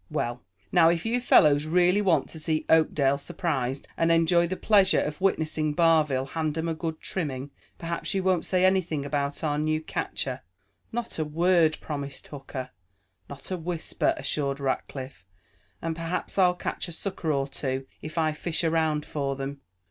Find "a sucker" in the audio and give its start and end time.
16.87-17.31